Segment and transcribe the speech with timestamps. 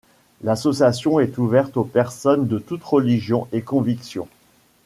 [0.43, 4.27] L'association est ouverte aux personnes de toutes religions et convictions.